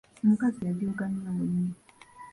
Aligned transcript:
Omukazi 0.23 0.59
yajooga 0.67 1.05
nnyo 1.09 1.31
munne. 1.37 1.73